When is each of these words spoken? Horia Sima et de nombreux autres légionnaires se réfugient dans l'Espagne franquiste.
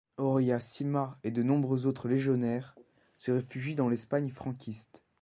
Horia 0.17 0.59
Sima 0.59 1.19
et 1.23 1.29
de 1.29 1.43
nombreux 1.43 1.85
autres 1.85 2.07
légionnaires 2.09 2.73
se 3.19 3.31
réfugient 3.31 3.75
dans 3.75 3.87
l'Espagne 3.87 4.31
franquiste. 4.31 5.03